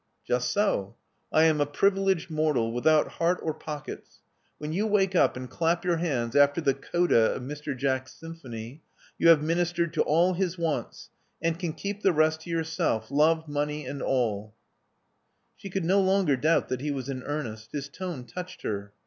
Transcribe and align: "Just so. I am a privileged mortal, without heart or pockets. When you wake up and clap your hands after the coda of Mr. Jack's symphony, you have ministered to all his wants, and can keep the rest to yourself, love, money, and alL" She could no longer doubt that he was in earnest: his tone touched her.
"Just 0.25 0.51
so. 0.51 0.95
I 1.31 1.43
am 1.43 1.61
a 1.61 1.67
privileged 1.67 2.31
mortal, 2.31 2.71
without 2.71 3.07
heart 3.19 3.39
or 3.43 3.53
pockets. 3.53 4.17
When 4.57 4.73
you 4.73 4.87
wake 4.87 5.15
up 5.15 5.37
and 5.37 5.47
clap 5.47 5.85
your 5.85 5.97
hands 5.97 6.35
after 6.35 6.59
the 6.59 6.73
coda 6.73 7.33
of 7.35 7.43
Mr. 7.43 7.77
Jack's 7.77 8.15
symphony, 8.15 8.81
you 9.19 9.29
have 9.29 9.43
ministered 9.43 9.93
to 9.93 10.01
all 10.01 10.33
his 10.33 10.57
wants, 10.57 11.11
and 11.39 11.59
can 11.59 11.73
keep 11.73 12.01
the 12.01 12.13
rest 12.13 12.41
to 12.41 12.49
yourself, 12.49 13.11
love, 13.11 13.47
money, 13.47 13.85
and 13.85 14.01
alL" 14.01 14.55
She 15.55 15.69
could 15.69 15.85
no 15.85 15.99
longer 16.01 16.35
doubt 16.35 16.69
that 16.69 16.81
he 16.81 16.89
was 16.89 17.07
in 17.07 17.21
earnest: 17.21 17.69
his 17.71 17.87
tone 17.87 18.23
touched 18.25 18.63
her. 18.63 18.93